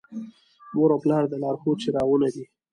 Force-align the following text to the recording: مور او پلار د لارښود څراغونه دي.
مور 0.73 0.89
او 0.93 0.99
پلار 1.03 1.23
د 1.29 1.33
لارښود 1.43 1.77
څراغونه 1.83 2.27
دي. 2.35 2.43